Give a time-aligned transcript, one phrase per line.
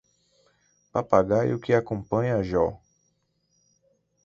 [0.91, 2.81] Papagaio que acompanha Jo